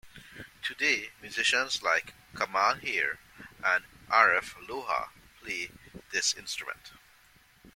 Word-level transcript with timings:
Today, 0.63 1.11
musicians 1.21 1.83
like 1.83 2.15
Kamal 2.35 2.73
Heer 2.77 3.19
and 3.63 3.85
Arif 4.09 4.55
Lohar 4.67 5.09
play 5.41 5.69
this 6.11 6.33
instrument. 6.33 6.93